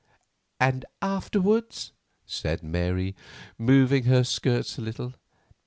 "And 0.59 0.83
afterwards?" 1.03 1.91
said 2.25 2.63
Mary, 2.63 3.15
moving 3.59 4.05
her 4.05 4.23
skirts 4.23 4.79
a 4.79 4.81
little. 4.81 5.13